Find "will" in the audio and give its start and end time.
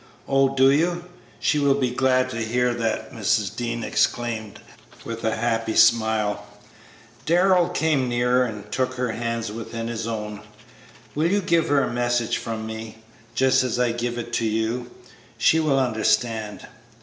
1.59-1.75, 11.13-11.27, 15.59-15.77